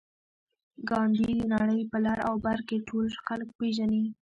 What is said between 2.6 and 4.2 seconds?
کې ټول خلک پېژني